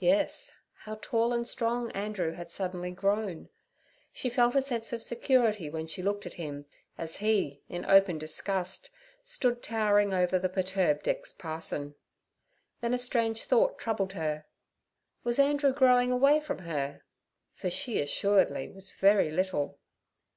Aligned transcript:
Yes, 0.00 0.58
how 0.74 0.96
tall 1.00 1.32
and 1.32 1.46
strong 1.46 1.92
Andrew 1.92 2.32
had 2.32 2.50
suddenly 2.50 2.90
grown! 2.90 3.48
She 4.10 4.28
felt 4.28 4.56
a 4.56 4.60
sense 4.60 4.92
of 4.92 5.04
security 5.04 5.70
when 5.70 5.86
she 5.86 6.02
looked 6.02 6.26
at 6.26 6.34
him 6.34 6.66
as 6.98 7.18
he, 7.18 7.62
in 7.68 7.84
open 7.84 8.18
disgust, 8.18 8.90
stood 9.22 9.62
towering 9.62 10.12
over 10.12 10.36
the 10.36 10.48
perturbed 10.48 11.06
ex 11.06 11.32
parson. 11.32 11.94
Then 12.80 12.92
a 12.92 12.98
strange 12.98 13.44
thought 13.44 13.78
troubled 13.78 14.14
her: 14.14 14.46
was 15.22 15.38
Andrew 15.38 15.72
growing 15.72 16.10
away 16.10 16.40
from 16.40 16.58
her? 16.62 17.02
for 17.54 17.70
she 17.70 18.00
assuredly 18.02 18.68
was 18.68 18.90
very 18.90 19.30
little. 19.30 19.78